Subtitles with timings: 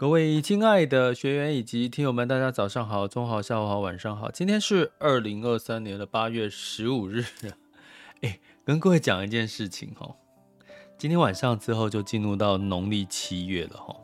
[0.00, 4.30] 各位亲爱的学员以及听友们，大家早上好、中午好、下午好、晚上好。
[4.30, 7.22] 今天是二零二三年的八月十五日。
[8.22, 10.10] 哎，跟各位讲一件事情哈，
[10.96, 13.94] 今天晚上之后就进入到农历七月了哈。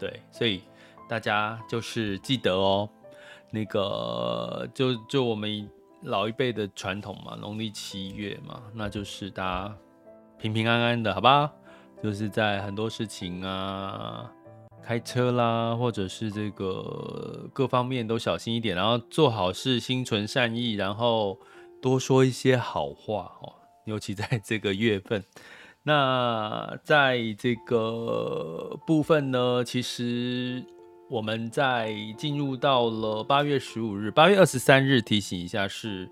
[0.00, 0.64] 对，所以
[1.08, 2.90] 大家就是记得哦，
[3.52, 5.70] 那个就就我们
[6.02, 9.76] 老一辈的传统嘛，农历七月嘛，那就是大家
[10.40, 11.52] 平平安安的，好吧？
[12.02, 14.28] 就是在很多事情啊。
[14.86, 21.38] 开车啦，或者是这个各方面都小心一点，然后做好事，心存善意，然后
[21.80, 23.54] 多说一些好话哦。
[23.86, 25.24] 尤其在这个月份，
[25.82, 30.62] 那在这个部分呢，其实
[31.08, 36.10] 我们在进入到了八月十五日，八月二十三日，提醒一下是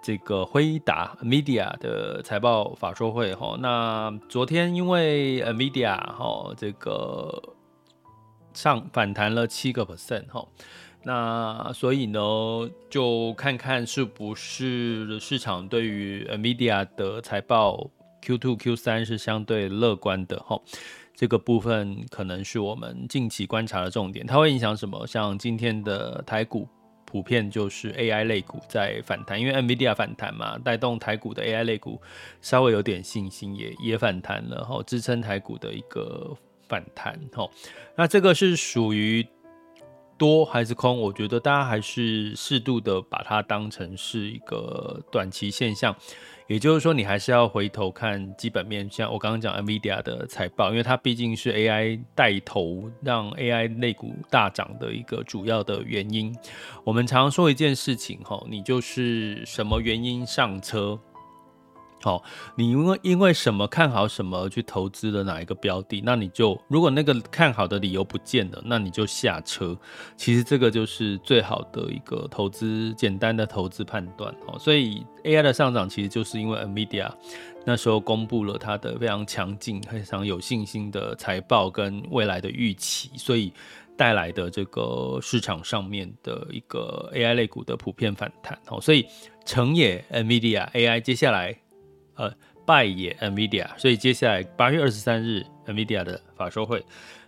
[0.00, 3.56] 这个辉达 NVIDIA 的财报法说会哈。
[3.60, 7.42] 那昨天因为 NVIDIA 哈这个。
[8.54, 10.46] 上反弹了七个 percent 哈，
[11.04, 12.18] 那所以呢，
[12.90, 17.90] 就看看是不是市场对于 NVIDIA 的财报
[18.22, 20.60] Q2、Q3 是相对乐观的哈，
[21.14, 24.26] 这个部分可能是我们近期观察的重点。
[24.26, 25.06] 它会影响什么？
[25.06, 26.68] 像今天的台股
[27.04, 32.00] 普遍就是 AI 类股在反弹，因为 NVIDIA 反弹嘛，带动台股的 AI 类股
[32.40, 36.36] 稍微有点信心也，也反弹了哈，支撑台股的一个。
[36.72, 37.50] 反弹，哦，
[37.94, 39.28] 那这个是属于
[40.16, 40.98] 多还是空？
[40.98, 45.94] 我觉得大家还是适度的把它当成是一个短期现象，
[46.46, 56.34] 也就是说，你还是要回头看基本面，像我刚刚讲 NVIDIA 的财报，因为它毕竟是 AI 带头让 AI 类股大涨的一个主要的原因。
[56.84, 60.98] 我们常说一件事情，哈，你就是什么原因上车？
[62.02, 62.22] 好、哦，
[62.56, 69.76] 你因为因为什么看好什么而去投资了哪一个标的，那你就如果那个看好的理由不见了，那你就下车。
[70.16, 74.34] 其实这个就是最好的一个投资，简单的投资判断。
[74.46, 77.10] 哦，所以 AI 的上涨其实就是因为 NVIDIA
[77.64, 83.52] 那时候公布了它的非常强劲、非常有信心的财报跟未来的预期，所以
[83.96, 88.58] 带来的这个市场上面的一个 AI 类股的普遍反弹。
[88.68, 89.06] 哦，所以
[89.44, 91.56] 成也 NVIDIA AI，接下来。
[92.14, 92.32] 呃，
[92.66, 96.84] 败也 NVIDIA，所以接下来八月二十三日 NVIDIA 的法说会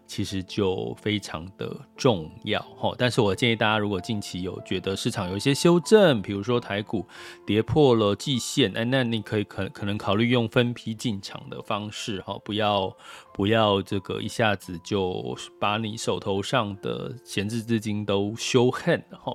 [0.07, 2.95] 其实就非常的重要哈。
[2.99, 7.07] 但是我建议大家，如果近期有觉得市场有一些修正，比如说台股
[7.47, 12.95] 跌破了季线，哎，那你可以可可能考虑用分批进场的方式哈，不要
[13.33, 19.35] 不要这个一下子就把你手头上的闲置资金都修恨哈。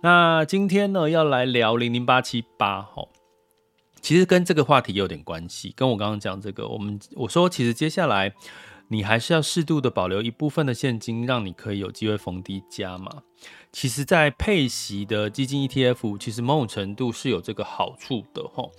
[0.00, 3.04] 那今天呢，要来聊零零八七八哈。
[4.04, 8.34] 其实跟这个话题有点关系，跟我刚刚讲这个，我们我说其实接下来
[8.88, 13.22] 你还是要适度的保留一部分的现金，让你可以有机会逢低加码。
[13.72, 18.70] 其实，在配息的基金 ETF，其实某种程度是有这个好处的齁。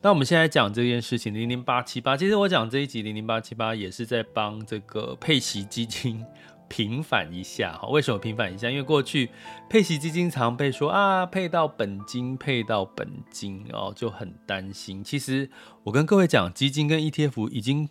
[0.00, 6.26] 那我们现在讲这件事情，零零八七八，其实我讲这一集零零八七八也是在帮这个配息基金。
[6.72, 8.70] 平反一下哈，为什么平反一下？
[8.70, 9.28] 因为过去
[9.68, 15.04] 配息基金常被说啊，配到本金，配到本金哦，就很担心。
[15.04, 15.50] 其实
[15.84, 17.90] 我跟各位讲，基金跟 ETF 已经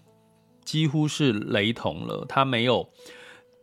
[0.65, 2.89] 几乎是雷同了，它没有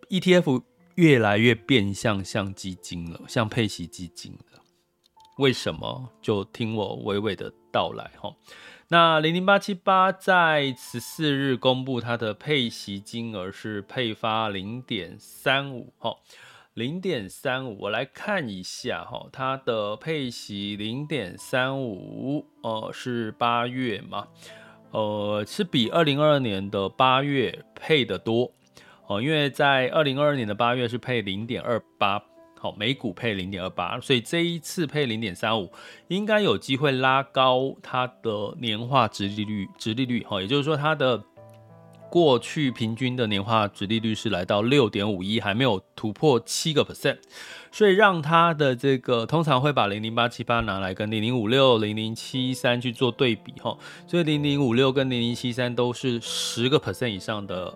[0.09, 0.63] ETF
[0.95, 4.63] 越来越变相像基金了，像配息基金了。
[5.39, 6.11] 为什么？
[6.23, 8.33] 就听我娓娓的道来哈。
[8.91, 16.17] 那零零八七八在十四日公布它的配息金额是配发零点三五哈，
[16.73, 24.29] 零点三五，我来看一下哈，它的配息零点三五，呃，是八月嘛，
[24.93, 28.51] 呃，是比二零二二年的八月配的多
[29.07, 32.25] 哦，因为在二零二二年的八月是配零点二八。
[32.61, 35.71] 好，每股配零点二八，所以这一次配零点三五，
[36.09, 41.23] 应该有机会拉高它的年化殖利率，殖利率，哈，也就是说它的
[42.11, 47.19] 过去平均的年化殖利率是来到六点五一，还没有突破七个 percent，
[47.71, 57.73] 所以让它的这个通常会把零零八七八拿来跟零零五六、零零七三去做对比，哈，所以零零五六跟零零七三都是十个 percent 以上的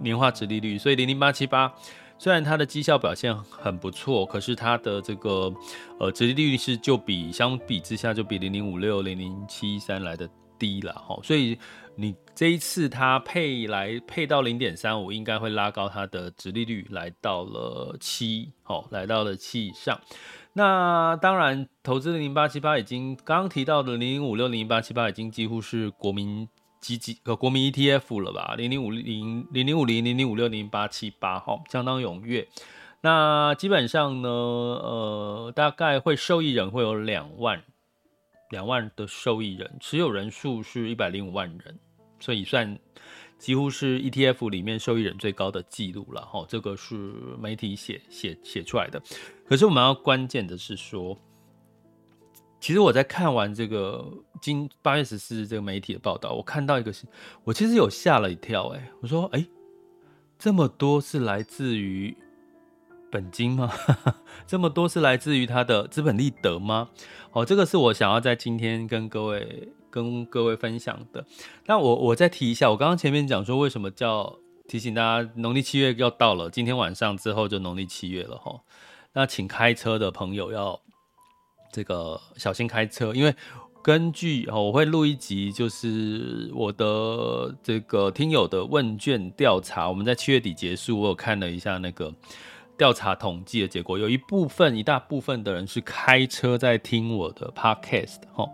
[0.00, 1.74] 年化殖利率，所以零零八七八。
[2.18, 5.52] 虽然它的绩效表现很不错，可是它的这个
[6.00, 10.28] 呃，殖利率是就比相比之下就比零零五六、零零七三来的
[10.58, 11.56] 低了哈，所以
[11.94, 20.00] 你这一次它配来配到零点三五，应该会拉高它的殖利率来到了七，好，来到了七以上。
[20.54, 26.48] 那当然，投资零零八七八已经刚刚提到的零零五六、零零八七八已经几乎是国民。
[26.80, 28.54] 基金和国民 ETF 了吧？
[28.56, 32.48] 零零五零零零五零零零五六零八七八，哈，相当踊跃。
[33.00, 37.62] 那基本上呢，呃，大概会受益人会有两万，
[38.50, 41.78] 两万的受益人，持有人数是一百零五万人，
[42.18, 42.78] 所以算
[43.38, 46.44] 几乎是 ETF 里面受益人最高的记录了，哈。
[46.48, 46.94] 这个是
[47.40, 49.02] 媒体写写写出来的。
[49.46, 51.18] 可是我们要关键的是说。
[52.60, 54.04] 其实我在看完这个
[54.40, 57.06] 今八月十四日这个媒体的报道，我看到一个是，
[57.44, 59.46] 我其实有吓了一跳，哎，我说，哎，
[60.38, 62.16] 这么多是来自于
[63.12, 63.72] 本金吗？
[64.44, 66.90] 这么多是来自于他的资本利得吗？
[67.30, 71.24] 哦，这个是我想要在今天跟各位跟各位分享的。
[71.66, 78.60] 那我我再提一下，我刚刚前面讲说为什么叫提醒大家，农历七月要到了，今天晚上之后就农历七月了哈。
[79.12, 80.80] 那请开车的朋友要。
[81.72, 83.34] 这个小心开车，因为
[83.82, 89.88] 根据哦，我会录一集，就是我的这个听友的问卷调查。
[89.88, 92.12] 我们在七月底结束，我有看了一下那个
[92.76, 98.46] 调查统计的结果，有一部分一大部分的人是开车在听我的 podcast 哈。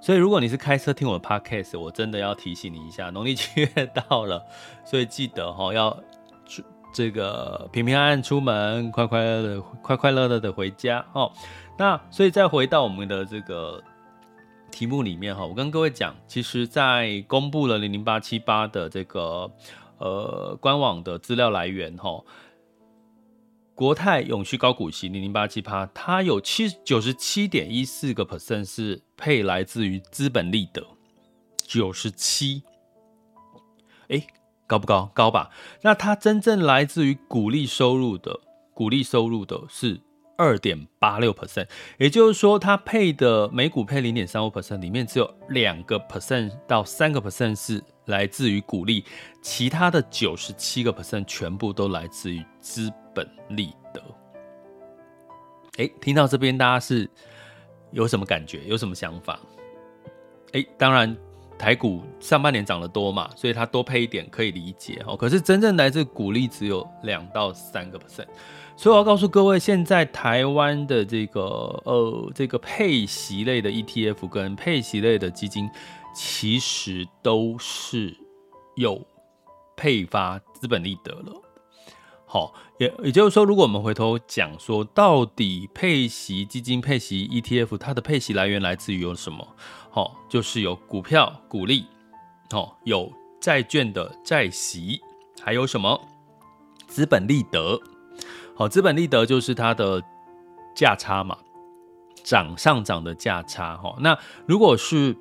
[0.00, 3.66] 所以如果你是开车听我的 podcast，我真的要提醒你一下，农历七月
[4.08, 4.42] 到了，
[4.84, 5.96] 所以记得哈要
[6.92, 11.30] 这个平平安安出门，快快乐乐快快乐乐的回家哦。
[11.76, 13.82] 那所以再回到我们的这个
[14.70, 19.50] 题目里面哈，我跟各位讲，其实，在公布了零零八七八的这个
[19.98, 22.22] 呃官网的资料来源哈，
[23.74, 30.86] 国泰永续高股息零零八七八，它有七九十七点一四个 percent 是配来自于资本利得，
[31.56, 32.62] 九十七，
[34.08, 34.24] 哎，
[34.68, 35.10] 高不高？
[35.12, 35.50] 高吧？
[35.82, 38.38] 那它真正来自于股利收入的，
[38.72, 40.00] 股利收入的是。
[40.36, 41.66] 二点八六 percent，
[41.98, 49.04] 也就是说，它配的每股配零点三五 percent，里面只有两个 percent 到三个 percent 是来自于股利，
[49.42, 54.02] 其他的九十七个 percent 全部都来自于资本利得。
[55.76, 57.08] 哎，听到这边，大家是
[57.92, 58.64] 有什么感觉？
[58.64, 59.38] 有什么想法？
[60.52, 61.16] 哎，当然，
[61.58, 65.16] 台股上半年涨得多嘛，所以它多配一点可以理解哦。
[65.16, 68.26] 可是真正来自股利只有两到三个 percent。
[68.76, 71.40] 所以我要告诉各位，现在台湾的这个
[71.84, 75.70] 呃这个配息类的 ETF 跟配息类的基金，
[76.14, 78.14] 其实都是
[78.76, 79.00] 有
[79.76, 81.40] 配发资本利得了。
[82.26, 89.46] 好，也也就是说，如果我们回头讲说，到底配息基金、配息 ETF 它的配息来源来自于有什么？
[89.88, 91.86] 好，就是有股票股利，
[92.50, 95.00] 好，有债券的债息，
[95.40, 96.00] 还有什么
[96.88, 97.80] 资本利得？
[98.54, 100.02] 好，资本利得就是它的
[100.74, 101.36] 价差嘛，
[102.22, 103.96] 涨上涨的价差哈。
[104.00, 105.16] 那如果是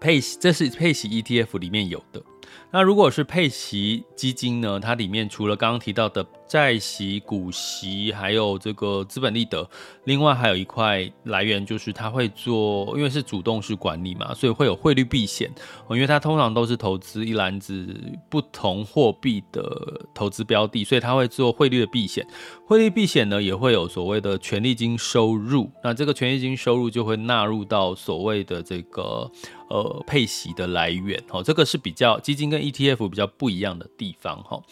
[0.00, 2.22] 配，这是配息 ETF 里面有的。
[2.70, 4.78] 那如果是配息基金呢？
[4.78, 9.66] 它里面除了刚刚提到的债息、股息，还有这个资本利得，
[10.04, 15.50] 另外还有一块来源就是它会做，因为是主动式管理嘛，所以会有汇率避险。
[15.88, 17.86] 因为它通常都是投资一篮子
[18.28, 22.26] 不同货币的投资标的，所以它会做汇率的避险。
[22.66, 25.70] 汇率避险呢，也会有所谓的权利金收入。
[25.82, 29.30] 那这个权利金收入就会纳入到所谓的这个。
[29.70, 34.62] 呃，配息的来源，哦，这个是比较基金跟 ETF 比较不一样的地方，哈。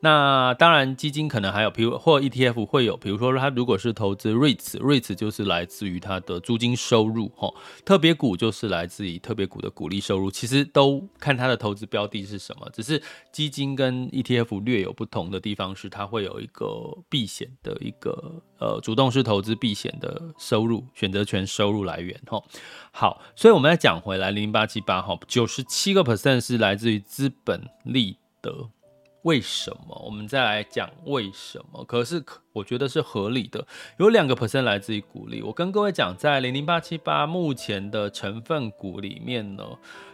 [0.00, 7.52] 那当然，基金可能还有，比如或 ETF 会有，比如说它如果是投资 REITs，REITs 就是来自于它的租金收入，哈。
[7.84, 16.66] 特别股就是来自于特别股的股利收入，其实都看它的投资标的是什么，只是基金跟 ETF 略有不同的地方是，它会有一个
[17.08, 22.40] 避险的一个呃主动式投资避险的收入，选择权收入来源，哈。
[22.92, 28.70] 好，所以我们再讲回来，零零八七八，哈，九十七个 percent 是来自于资本利得。
[29.26, 30.00] 为什么？
[30.04, 31.84] 我们再来讲为什么？
[31.84, 33.66] 可是我觉得是合理的，
[33.98, 35.42] 有两个 percent 来自于股利。
[35.42, 39.64] 我跟各位讲，在零零八七八目前的成分股里面呢，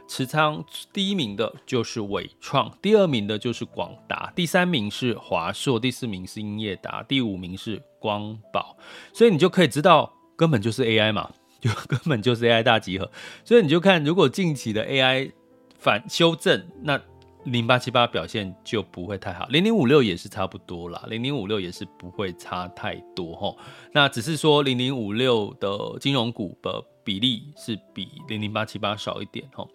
[0.09, 0.65] 持仓
[0.95, 8.79] 第一名的就是伟创，第二名的就是广达，第三名是华硕，第四名是英业达，第五名是光宝。
[9.13, 13.11] 所以你就可以知道，根本就是 AI 嘛， 就根本就是 AI 大集合。
[13.45, 15.33] 所以你就看，如果近期的 AI
[15.79, 16.99] 反修正，那
[17.45, 23.57] 零八七八表现就不会太好，零零五六也是差不多啦，零零五六也是不会差太多齁。
[23.93, 29.69] 那只是说零零五六的金融股的比例是比零零八七八少一点齁。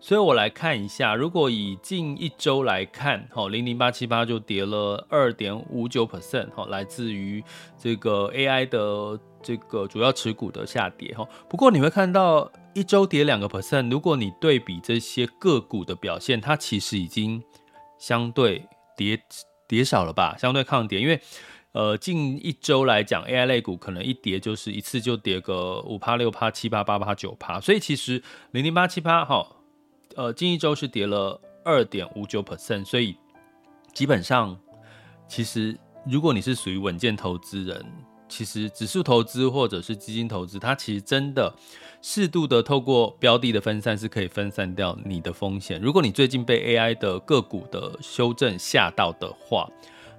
[0.00, 7.42] 所以我来看一下，如果以近一周来看，齁，零零八七八就跌了二点五九 percent 齁，来自于
[7.78, 11.26] 这个 AI 的这个主要持股的下跌齁。
[11.48, 12.52] 不过你会看到。
[12.74, 17.42] 一周跌两个 percent，如果你对比这些个股的表现，它其实已经
[17.98, 18.66] 相对
[18.96, 19.20] 跌
[19.68, 21.00] 跌少了吧，相对抗跌。
[21.00, 21.20] 因为
[21.72, 29.44] 呃，近一周来讲，AI 类股可能一跌就是一次就跌个五趴、六趴、七趴、八趴、九趴，所以其实零零八七八哈，
[30.14, 33.16] 呃，近一周是跌了二点五九 percent，所以
[33.92, 34.56] 基本上
[35.26, 35.76] 其实
[36.06, 37.84] 如果你是属于稳健投资人，
[38.28, 41.54] 其实指数投资或者是基金投资，它其实真的。
[42.06, 45.80] 适度的透过标的的分散是可以分散掉你的风险。
[45.80, 49.66] 如果你最近被 AI 的个股的修正吓到的话，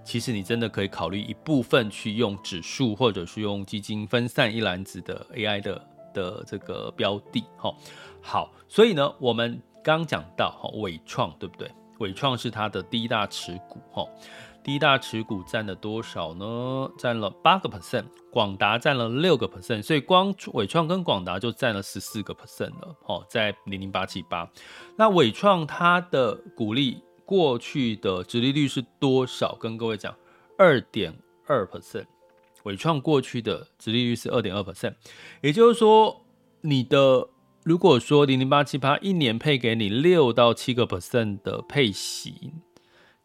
[0.04, 7.44] 其实你真的可以考虑一部分去用指数或者是用基金分散一篮子的 AI 的的这个标的。
[7.56, 7.78] 好，
[8.20, 11.70] 好，所以呢，我们刚讲到哈纬创对不对？
[12.00, 14.04] 纬创是它的第一大持股哈。
[14.66, 16.92] 第一大持股占了多少呢？
[16.98, 22.96] 占了八个 percent，广达占了六个 percent，所以光伟创跟广达就占了十四个 percent 了。
[23.06, 24.50] 哦，在零零八七八，
[24.98, 29.56] 那伟创它的股利过去的殖利率是多少？
[29.60, 30.16] 跟各位讲，
[30.58, 32.06] 二点二 percent。
[32.64, 34.96] 伟创过去的殖利率是二点二 percent，
[35.44, 36.26] 也就是说，
[36.62, 37.30] 你的
[37.64, 42.52] 如果说零零八七八一年配给你六到七个 percent 的配息，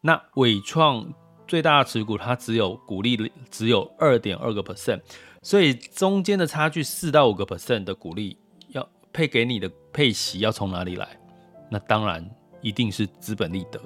[0.02, 1.10] 那伟创。
[1.50, 5.00] 最大的持股，它只有股利只有二点二个 percent，
[5.42, 8.38] 所以中间的差距四到五个 percent 的股利
[8.68, 11.08] 要配给你的配息要从哪里来？
[11.68, 12.24] 那当然
[12.62, 13.80] 一定是资本利得，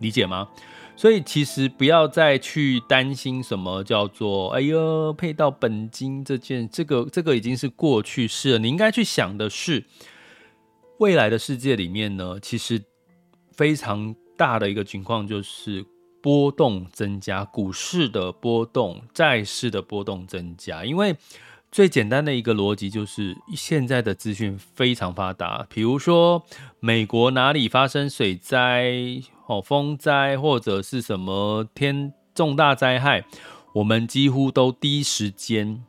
[0.00, 0.46] 理解吗？
[0.94, 8.58] 所以其实不要再去担心什么叫做哎呦配到本金这件，这个这个已经是过去式了。
[8.58, 9.82] 你应该去想的是
[10.98, 12.84] 未来的世界里面呢，其实
[13.52, 15.82] 非常大的一个情况就是。
[16.22, 21.16] 波动增加，股市的波动，债市的波动增加，因为
[21.70, 26.44] 最简单的一个逻辑就是现在的资讯非常发达，比如说
[26.80, 28.92] 美国哪里发生水灾、
[29.46, 33.24] 哦风灾或者是什么天重大灾害，
[33.74, 35.84] 我们几乎都第一时间。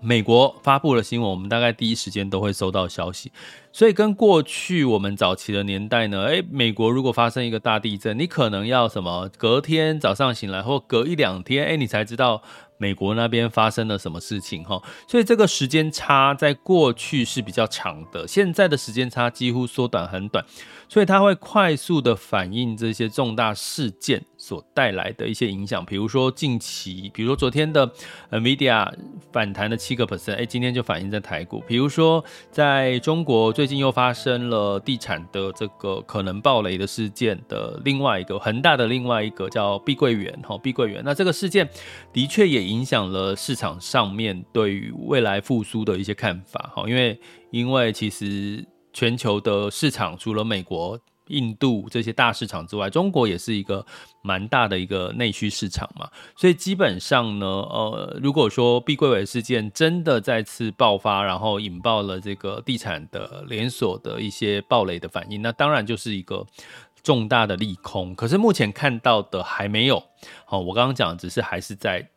[0.00, 3.30] 美国发布了新闻，我们大概第一时间都会收到消息，
[3.72, 12.42] 所以跟过去我们早期的年代呢，诶，美国如果发生一个大地震，你可能要什么隔天早上醒来，或隔一两天，诶，你才知道
[12.76, 14.82] 美国那边发生了什么事情哈。
[15.06, 20.44] 所以这个时间差在过去是比较长的，现在的时间差几乎缩短很短。
[20.88, 27.86] 所以它会快速的反映这些重大事件所带来的一些影响，比如说近期，比如说昨天的
[28.30, 28.90] NVIDIA
[29.30, 31.62] 反弹的七个 percent，哎，今天就反映在台股。
[31.66, 41.68] 比如说在中国最近又发生了地产的这个可能暴雷的事件的另外一个恒大的另外一个叫碧桂园哈，碧桂园，那这个事件
[42.12, 48.64] 的确也影响了市场上面对于未来复苏的一些看法哈，因为因为其实。
[48.98, 53.86] 全球的市场除了美国、印度这些大市场之外，中国也是一个
[54.24, 56.10] 蛮大的一个内需市场嘛。
[56.36, 66.44] 所以基本上呢，呃，如果说碧桂园事件真的再次爆发，然后引爆了这个地产的连锁的一些暴雷的反应，那当然就是一个
[67.04, 68.12] 重大的利空。
[68.16, 70.02] 可是目前看到的还没有。
[70.44, 72.10] 好，我刚刚讲只是还是在。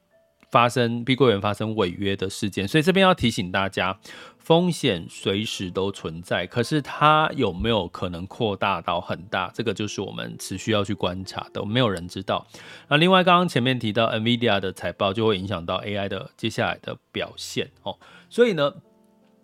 [0.51, 3.97] 发生碧桂园发生违约的事件，所以这边要提醒大家，
[4.43, 9.51] 风险随时都存在，可是它有没有可能扩大到很大？
[9.53, 12.45] 这个就是我们持续要去观察的，没有人知道。
[12.89, 17.97] 那另外，刚刚前面提到 NVIDIA 的财报就会影响到 AI 的接下来的表现哦。
[18.29, 18.73] 所以呢，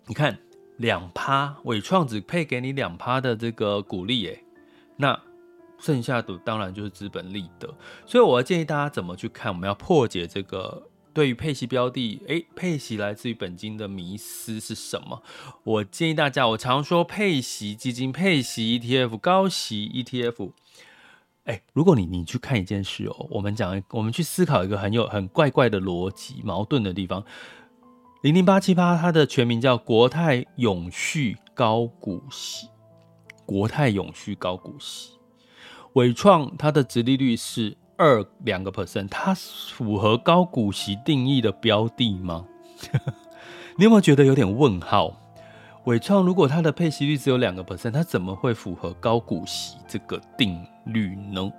[0.06, 0.36] 你看
[0.78, 4.44] 两趴，伟创只配给你两趴的这个股利，诶，
[4.96, 5.18] 那
[5.78, 7.72] 剩下的当然就是资本利得。
[8.04, 9.52] 所以我要建议大家怎么去看？
[9.52, 10.82] 我们要破解这个。
[11.12, 15.22] 对于配息标的，诶，配息来自于本金的迷思是什么？
[15.64, 20.52] 我建议大家，我常说配息基金、配息 ETF、高息 ETF，
[21.44, 27.24] 哎，如果你你去看一件事哦，我们讲我们去思考一个很有很怪怪的逻辑矛盾的地方。
[28.22, 32.68] 零零八七八，它的全名叫国泰永续高股息，
[33.46, 35.12] 国泰永续高股息，
[35.92, 42.46] 纬创它的殖利率是二两个 percent，它符合高股息定义的标的吗？
[43.76, 45.14] 你有没有觉得有点问号？
[45.84, 51.50] 纬创如果它的配息率只有两个 percent，它怎么会符合高股息这个定律呢？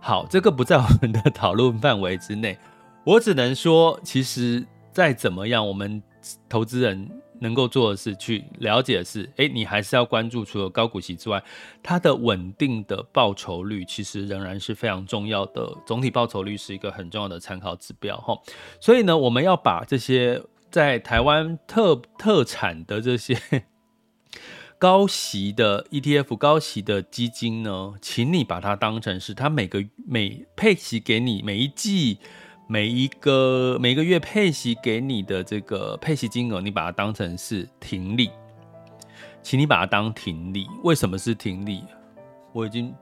[0.00, 2.58] 好，这个不在我们的讨论范围之内。
[3.04, 6.02] 我只能说，其实再怎么样，我们
[6.48, 7.06] 投资人
[7.40, 11.42] 能够做的是去了解的是，哎，你还是要关注除了高股息之外，
[11.82, 15.76] 它的稳定的报酬率，其实仍然是非常重要的。
[15.86, 18.38] 总体报酬率是一个很重要的参考指标，哈。
[18.80, 20.42] 所以呢，我们要把这些。
[20.70, 23.64] 在台湾特特产的这些
[24.78, 32.18] 高息的 ETF、高息的基金呢，请你把它当成是它每个每配息给你每一季
[32.70, 38.30] 每一个每个月配息给你的这个配息金额，你把它当成是停利，
[39.42, 40.68] 请你把它当停利。
[40.84, 41.82] 为什么是停利？
[42.52, 42.94] 我已经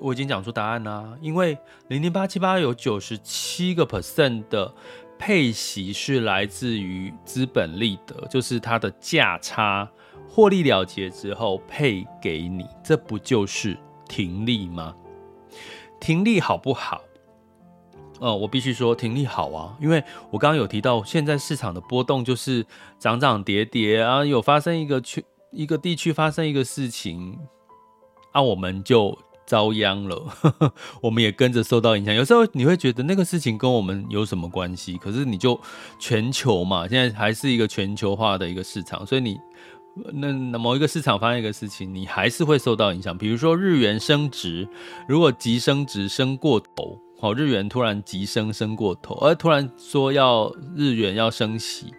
[0.00, 1.56] 我已经讲出答案啦，因为
[1.88, 4.72] 零零八七八有九十七个 percent 的。
[5.18, 9.90] 配息是来自于资本利得，就是它的价差
[10.28, 14.94] 获利了结之后配给你，这不就是停利吗？
[15.98, 17.00] 停利好不好？
[18.20, 22.64] 呃，我必须说停利好啊，因为我刚刚有提到，现在市场的波动就是
[22.98, 27.38] 涨涨跌跌啊，有发生一个区一个地区发生一个事情，
[28.32, 29.16] 啊，我们就。
[29.46, 32.12] 遭殃了呵呵， 我们也跟着受到影响。
[32.12, 34.98] 有时候你会觉得那个事情跟我们有什么关系？
[34.98, 35.56] 可是你就
[36.00, 39.38] 全球嘛，现在还是一个全球化的一个市场，所以你
[40.14, 43.16] 那那某一个市场发生一个事情，你还是会受到影响。
[43.16, 44.68] 比如说日元升值，
[45.06, 51.92] 如果急升值升过头，好，日元突然急升升过头，而突然说要日元要升息。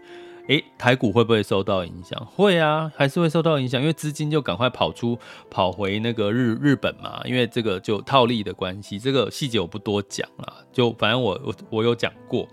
[0.47, 2.25] 诶，台股会不会受到影响？
[2.27, 5.17] 会啊，还是会受到影响，因为资金就赶快跑出，
[5.49, 8.97] 跑回那个日日本嘛，因为这个就套利的关系。
[8.97, 12.47] 这个细节我不多讲了，就反正我我我有讲过，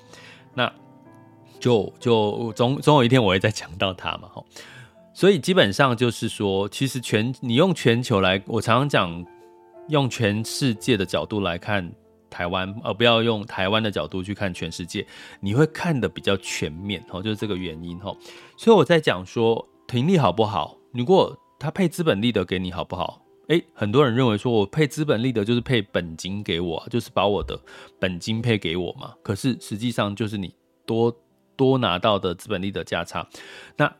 [0.55, 0.73] 那
[1.61, 4.45] 就就总总有一天我会再讲到它嘛，吼。
[5.13, 9.25] 所以基本上就是说，其实全你用全球来，我常常讲
[9.91, 11.93] 用全世界的角度来看。
[12.35, 15.07] 台湾，而不要用台湾的角度去看全世界，
[15.39, 18.17] 你会看得比较全面哦，就是这个原因哦。
[18.57, 20.77] 所以我在讲说停利好不好？
[20.93, 23.23] 如果他配资本利得给你好不好？
[23.49, 27.57] 诶，很多人认为说我配资本利得就是配本金给我，就是把我的
[28.01, 29.15] 本金配给我嘛。
[29.23, 30.53] 可是实际上就是你
[30.85, 31.15] 多
[31.55, 33.29] 多拿到的资本利得价差，
[33.77, 33.95] 那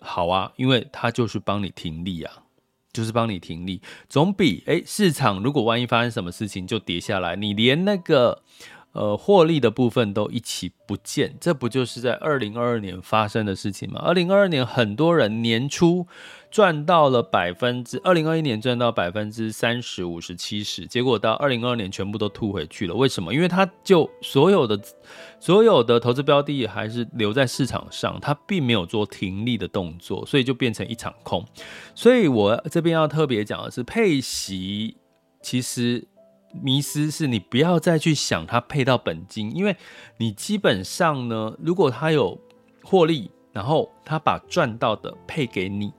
[0.00, 2.42] 好啊，因为他就是帮你停利啊。
[2.92, 8.42] 就是帮你停利，总比诶市场如果万一发生什么事情就跌下来，你连那个
[8.92, 14.00] 呃获利的部分都一起不见，这不就是在二零二二年发生的事情吗？
[14.00, 16.06] 二零二二年很多人年初。
[16.50, 22.94] 赚到了百分之二零二一年赚到百分之三十五十七十，结果到二零二二年全部都吐回去了。
[22.94, 23.32] 为什么？
[23.32, 24.78] 因为他就所有的
[25.38, 31.44] 所有的投资标的还是留在市场上，他并没有做停利的动作，所以就变成一场空。
[31.94, 34.96] 所以我这边要特别讲的是，配息
[35.40, 36.08] 其实
[36.60, 39.76] 迷失是你不要再去想它配到本金，因为
[40.16, 42.36] 你基本上呢，如果它有
[42.82, 45.92] 获利，然后它把赚到的配给你。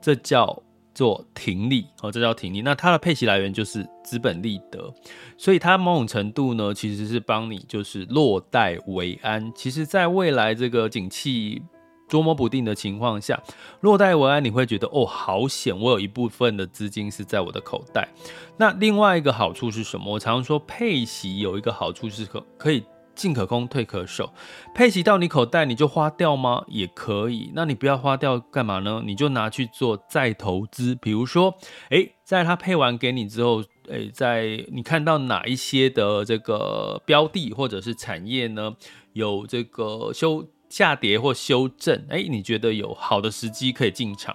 [0.00, 0.62] 这叫
[0.94, 2.62] 做停利哦，这叫停利。
[2.62, 4.92] 那它的配息来源就是资本利得，
[5.38, 9.52] 所以它某种程度呢，其实是帮你就是落袋为安。
[9.54, 11.62] 其实，在未来这个景气
[12.08, 13.40] 捉摸不定的情况下，
[13.80, 18.08] 落袋为安，你会觉得哦，好险，我有一部分的资金是在我的口袋。
[18.56, 20.14] 那另外一个好处是什么？
[20.14, 22.82] 我常常说配息有一个好处是可可以。
[23.14, 24.32] 进可攻，退可守，
[24.74, 26.64] 配息到你口袋，你就花掉吗？
[26.68, 27.50] 也可以。
[27.54, 29.02] 那你不要花掉干嘛呢？
[29.04, 30.94] 你就拿去做再投资。
[30.94, 31.54] 比如说，
[31.90, 38.74] 诶，在他配完给你之后，诶，在你看到哪一些的这个标的或者是产业呢，
[39.12, 44.34] 有这个修下跌或修正，诶，你觉得有好的时机可以进场，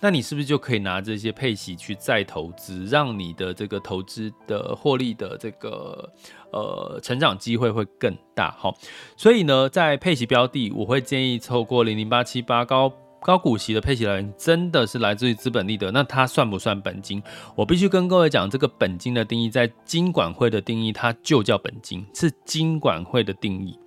[0.00, 6.12] 那你是不是就可以拿这些配息去再投资，让你的这个投资的获利的这个。
[6.52, 8.72] 呃，成长机会会更大哈，
[9.14, 17.22] 所以呢，在配息标的，我会建议透过零零八七八高高股息的配息来源，真的是来自于资本利得，那它算不算本金？
[17.56, 23.78] 我必须跟各位讲，这个本金的定义，在金管会的定义，它就叫本金，是金管会的定义。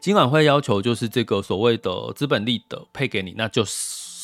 [0.00, 3.64] 金管会要求就是这个所谓的资本利得配给你，那就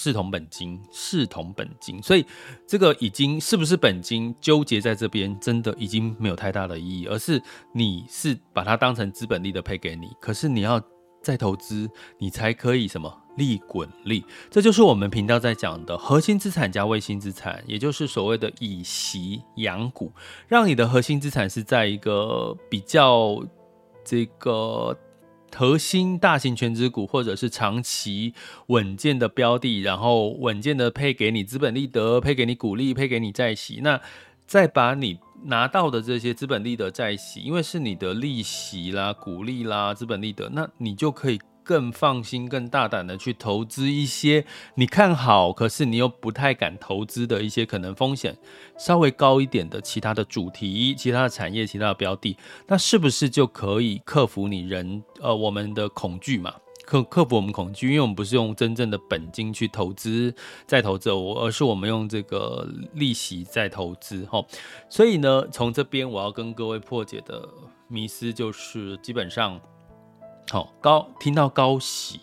[0.01, 2.25] 视同本金，视同本金，所以
[2.69, 10.81] 这个已经是不是本金纠结在这边，真的已经没有太大的意义，而是你是把它当成资本利的配给你，可是你要
[11.21, 20.13] 再投资，你才可以什么利滚利，这就是我们频道在讲的核心资产加卫星资产，也就是所谓的以息养股，
[20.47, 23.45] 让你的核心资产是在一个比较
[24.05, 24.97] 这个。
[25.55, 28.35] 核心大型全值股，或者是长期
[28.67, 33.81] 稳健的标的，然后稳健的配给你资本利得，配给你股利，配给你债息。
[33.83, 34.01] 那
[34.47, 41.41] 再把你拿到的这些资本利得、债息，因为是你的利息啦、股利啦、资本利得，那你就可以。
[41.69, 48.39] 更放心、更大胆的去投资一些你看好，可是你又不太敢投资的一些可能风险
[48.79, 56.55] 稍微高一点的其他的主题、其他的产业、其他的标的，那是不是就可以克服你人呃我们的恐惧嘛？
[56.87, 60.35] 克克服我们恐惧，因为我们不是用真正的本金去投资
[60.67, 64.43] 再投资，我而是我们用这个利息在投资哈。
[64.89, 67.47] 所以呢，从这边我要跟各位破解的
[67.89, 69.61] 迷思就是，基本上。
[70.51, 72.19] 好高，听到高息，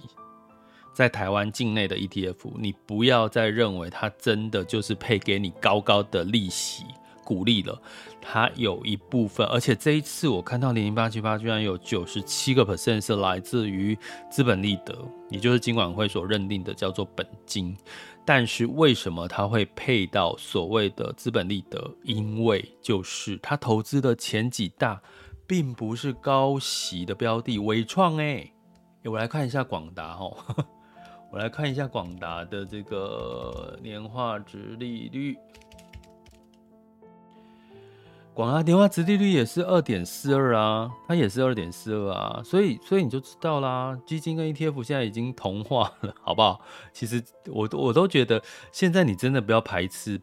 [0.95, 6.85] 在台湾境内的 ETF，你不要再认为它真的就是配给你高高的利息
[7.23, 7.79] 鼓励了，
[8.19, 13.95] 它有一部分，而且这一次我看到零零八七八居然有九十七个 percent 是来自于
[14.31, 14.97] 资本利得，
[15.29, 17.77] 也就是金管会所认定的叫做本金。
[18.25, 21.91] 但是为什么它会配到所谓的资本利得？
[22.01, 24.99] 因为就是它投资的前几大。
[25.47, 28.51] 并不是高息的标的，纬创哎，
[29.03, 30.35] 我来看一下广达哦，
[31.31, 35.37] 我来看一下广达的这个年化值利率，
[38.33, 46.59] 广达年化值利率也是二点四二啊，它也是二点四二啊，所以所以你就知道啦，基金跟 ETF 现在已经同化了， 好不好？
[46.91, 50.19] 其实我我都觉得，现在你真的不要排斥。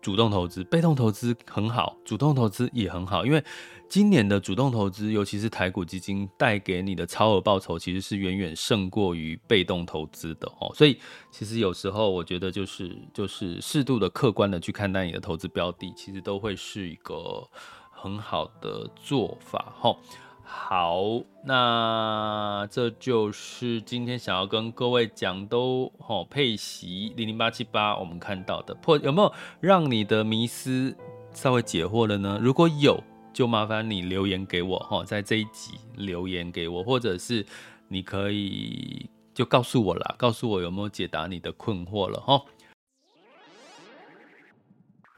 [0.00, 3.44] 主动投资、被动投资很好，主动投资也很好，因为
[3.88, 10.70] 今年的主动投资，尤其是台股基金带给你的超额报酬，其实是远远胜过于被动投资的哦。
[10.74, 10.98] 所以，
[11.30, 17.48] 其实有时候我觉得就是就是适度的客观的去看待你的投资标的，其实都会是一个
[17.90, 19.96] 很好的做法哈。
[20.44, 21.02] 好，
[21.44, 30.94] 那这就是今天想要跟各位讲都齁配息零零八七八，我们看到的破有没有让你的迷思
[31.32, 32.38] 稍微解惑了呢？
[32.42, 33.02] 如果有，
[33.38, 37.46] 就麻烦你留言给我齁，在这一集留言给我，或者是
[37.86, 42.42] 你可以就告诉我啦，告诉我有没有解答你的困惑了哈。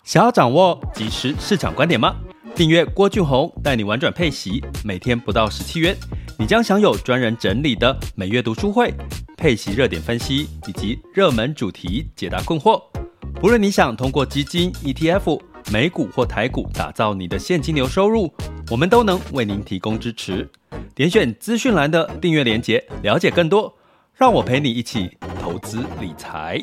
[0.05, 2.15] 想要掌握即时市场观点吗？
[2.55, 5.97] 订阅郭俊宏带你玩转配息，每天不到十七元，
[6.39, 8.93] 你将享有专人整理的每月读书会、
[9.39, 12.83] 配息热点分析以及热门主题解答困惑。
[13.41, 15.41] 不论你想通过基金、ETF、
[15.73, 18.33] 美股或台股打造你的现金流收入，
[18.71, 20.49] 我们都能为您提供支持。
[20.95, 23.77] 点选资讯栏的订阅连结，了解更多。
[24.15, 26.63] 让我陪你一起投资理财。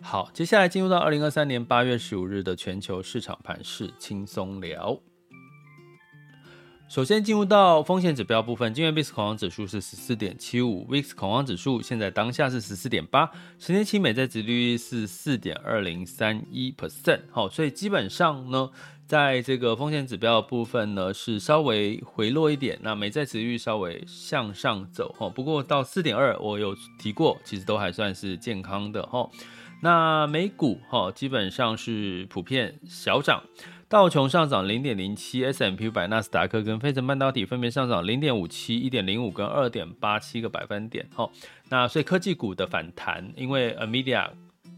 [0.00, 4.98] 好，接下来进入到二零二三年八月十五日的全球市场盘势轻松聊。
[6.92, 17.20] 首先进入到风险指标部分，今日 VIX 恐慌指数是十四点七五，VIX 恐慌指数现在当下是十四点八，十年期美债殖率是四点二零三一 percent。
[17.30, 18.68] 好，所以基本上呢，
[19.06, 25.14] 在这个风险指标的部分呢，是稍微回落一点，那美债殖率稍微向上走。
[25.18, 29.02] 哈，不过到四点二，我有提过，其实都还算是健康的。
[29.04, 29.30] 哈。
[29.84, 33.42] 那美股哈基本上是普遍小涨，
[33.92, 41.06] 道琼上涨零点零七，S M P 五百、纳斯达克跟费城半导体分别上涨零点五七、一点零五跟二点八七个百分点。
[41.14, 41.28] 哈，
[41.68, 44.30] 那所以科技股的反弹，因为 Amedia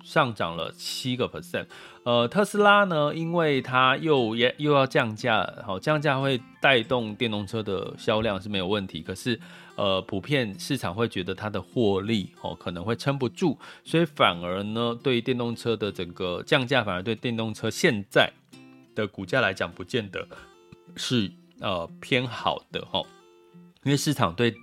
[0.02, 1.66] 上涨了七个 percent，
[2.02, 9.38] 呃，特斯拉呢，因为它又也又要降价，好，降价会带动电动车的销量是没有问题，可是。
[9.76, 18.32] 呃，普遍市场会觉得它的获利哦可能会撑不住，所以反而呢，对于电动车的整个降价，反而对电动车现在
[18.94, 20.26] 的股价来讲，不见得
[20.96, 21.30] 是
[21.60, 23.02] 呃偏好的哈，
[23.84, 24.54] 因为市场对。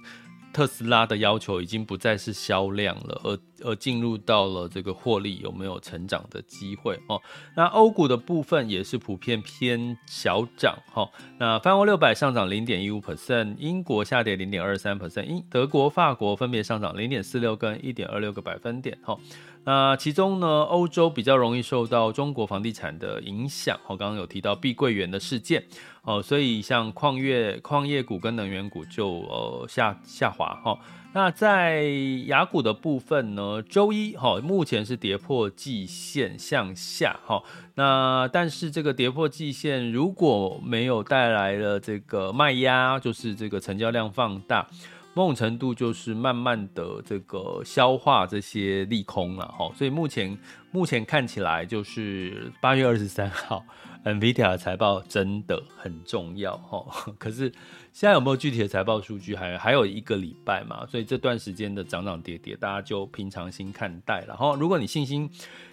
[0.54, 7.22] 特斯拉的要求已经不再是销量了，而而进入到了这个获利有没有成长的机会哦。
[7.56, 11.10] 那欧股的部分也是普遍偏小涨哈。
[11.40, 19.18] 那泛欧六百上涨零点一五 percent，英国下跌零点二三 percent，英德国、法国分别上涨零点四六跟一点二六个百分点哈。
[19.64, 23.80] 那其中呢，欧洲比较容易受到中国房地产的影响。
[23.88, 25.64] 我刚刚有提到碧桂园的事件，
[26.02, 30.80] 哦，所以像矿业、矿业股跟能源股就呃下下滑哈。
[31.14, 31.84] 那在
[32.28, 37.44] 雅股的部分呢，周一哈，目前是跌破季线向下哈。
[37.76, 44.68] 那但是这个跌破季线如果没有带来了这个卖压，就是这个成交量放大。
[45.14, 50.38] 某种程度就是慢慢的这个消化这些利空了哈，所以目前
[50.72, 53.64] 目前看起来就是八月二十三号
[54.04, 57.14] ，NVIDIA 的财报真的很重要哈。
[57.18, 57.52] 可是
[57.92, 59.36] 现在有没有具体的财报数据？
[59.36, 64.28] 还还有一个礼拜嘛，所以这段时间的涨涨跌跌，大家就平常心看待了。
[64.28, 65.30] 然后如果你信心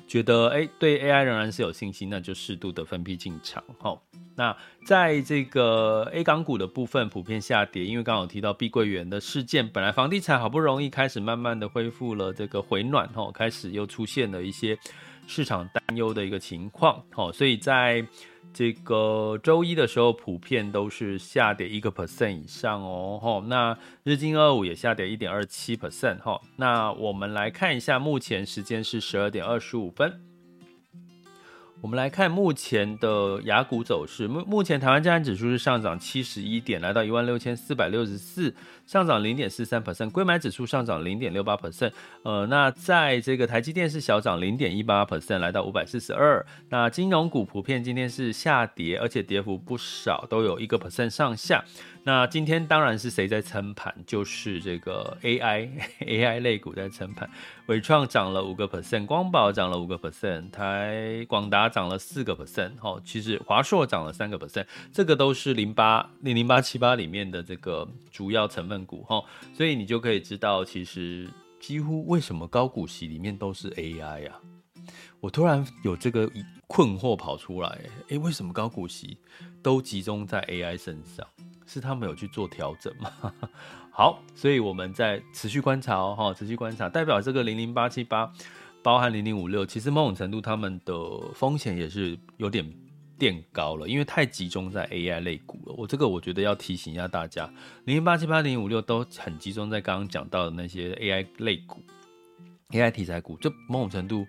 [0.06, 3.98] 觉得哎对 AI 仍然是有信心，那就适度的分批进场哈。
[4.36, 14.78] 那在这个 A 港股的部分普遍下跌，因为刚刚有提到碧桂园的事件，本来房地产好不容易开始慢慢的恢复了这个回暖，吼，开始又出现了一些
[15.28, 18.04] 市场担忧的一个情况，吼，所以在
[18.52, 30.20] 这个周一的时候，普遍都是下跌一个 percent 以上哦，那日经二五也下跌一点二七 percent，哈，那我们来看一下，目前时间是十二点二十五分。
[31.80, 34.26] 我们来看目前的雅股走势。
[34.26, 38.52] 目目前台湾加权指数是上涨七十一点，来到一万六千四百六十四，
[38.88, 40.10] 上涨零点四三 percent。
[40.10, 41.92] 柜买指数上涨零点六八 percent。
[42.22, 46.44] 呃，那在这个台积电是小涨零点一八 percent，来到五百四十二。
[46.70, 51.62] 那金融股普遍今天是下跌，而且跌幅不少，都有一个 percent 上下。
[52.04, 53.94] 那今天当然是谁在撑盘？
[54.06, 55.68] 就是这个 AI
[56.00, 57.28] AI 类股在撑盘。
[57.66, 62.70] 伟创涨了五个 percent，光宝涨了五个 percent，台广达涨了四个 percent。
[62.80, 69.02] 哦，其实华硕涨了三个 percent，这个都是零八零零八七八里面的这个主要成分股。
[69.04, 69.22] 哈，
[69.54, 71.28] 所以你就可以知道，其实
[71.60, 74.40] 几乎为什么高股息里面都是 AI、啊？
[75.20, 76.30] 我突然有这个
[76.66, 79.18] 困惑跑出来，诶，为什么高股息
[79.62, 81.26] 都集中在 AI 身上？
[81.66, 83.12] 是他们有去做调整吗？
[83.90, 88.32] 好，所以我们在持续观察哦，哈，持续观察，代表这个零零八七八，
[88.82, 90.94] 包含零零五六，其实某种程度他们的
[91.34, 92.64] 风险也是有点
[93.18, 95.74] 垫高了，因为太集中在 AI 类股了。
[95.76, 97.52] 我这个我觉得要提醒一下大家，
[97.84, 101.82] 零零八七八、零五六都很集中在刚刚讲到的那些 AI 类股、
[102.70, 104.26] AI 题材股，就某种程度。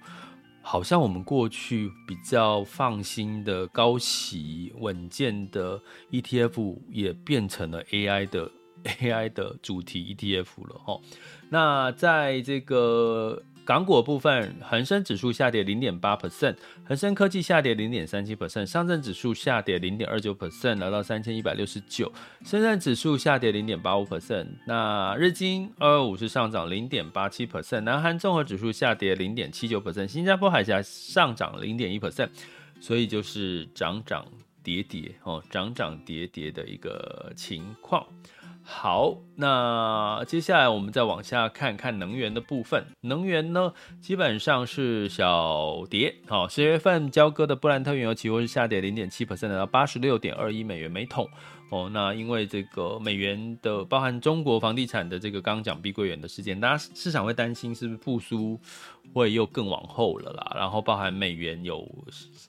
[0.61, 8.51] 好像我们过去比较放心的高息稳健的 ETF 也变成了 AI 的
[8.83, 10.99] AI 的主题 ETF 了哈。
[11.49, 13.41] 那在这个。
[13.69, 22.11] 港股部分，恒生指数下跌零点八 percent，恒生科技下跌零点三七 percent，上证指数下跌零点二九 percent，来到三千一百六十九，
[22.43, 32.29] 深圳指数下跌零点八五 percent，那日经二二五是上涨零点八七 percent，南韩综合指数下跌零点七九 percent，新加坡海峡上涨零点一 percent，
[32.81, 34.25] 所以就是涨涨
[34.63, 38.03] 跌跌哦，涨涨跌跌的一个情况。
[38.71, 42.85] 好，那接下来我们再往下看看能源的部分。
[43.01, 46.15] 能源呢，基本上是小跌。
[46.27, 51.27] 好，十月份交割的布兰特原油期货是下跌零点七 percent，到八十六点二一美元每桶。
[51.71, 58.57] 哦，那因为这个美元的包含中国房地产的这个刚讲碧桂园的事件，大家市场会担心是不是复苏
[59.13, 60.53] 会又更往后了啦。
[60.55, 61.85] 然后包含美元有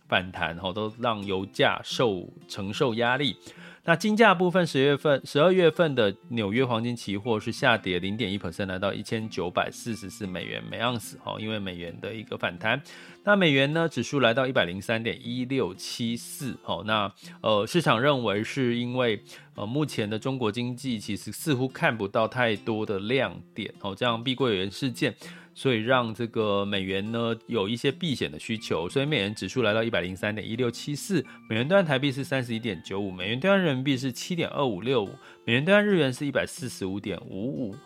[0.07, 3.37] 反弹，哈，都让油价受承受压力。
[3.85, 12.81] 那金价部分，十月份、十二月份的纽约黄金期货是下跌零点一 percent，来到一千九百四十四美元每盎司，哈，因为美元的一个反弹。
[13.25, 19.23] 那美元呢，指数来到一百零三点一六七四，哈，那呃，市场认为是因为
[19.55, 25.15] 呃，目前的中国经济其实似乎看不到太多的亮点，哦，这样碧桂园事件。
[25.53, 35.11] 所以让这个美元呢有一些避险的需求，所以美元指数来到一百零三点一六七四，美元兑换台币是三十一点九五，美元兑换人民币是七点二五六五，
[35.45, 37.77] 美元兑换日元是一百四十五点五五，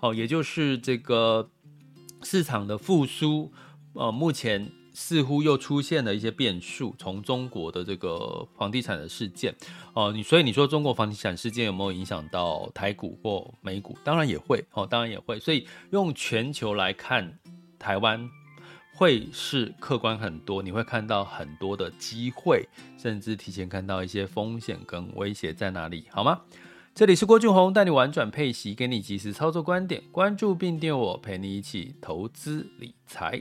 [0.00, 1.50] 哦，也就是这个
[2.22, 3.52] 市场的复苏，
[3.94, 4.70] 呃，目前。
[4.92, 9.54] 似乎又出现了一些变数，从中国的这个房地产的事件，
[9.94, 13.96] 哦，你所以你说中国房地产事件有没有影响到台股或美股？
[14.02, 15.38] 当然也会，哦，当然也会。
[15.38, 17.38] 所以用全球来看，
[17.78, 18.28] 台湾
[18.92, 26.40] 会是客观很多，你会看到很多的机会，甚至提前看到一些风险跟威胁在哪里，好吗？
[26.96, 33.40] 这里是郭俊宏，带你玩转配息，给你及时操作观点，关注并订阅我，陪你一起投资理财。